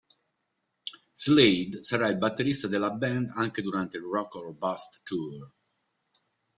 [1.13, 5.51] Slade sarà il batterista della band anche durante il Rock or Bust tour.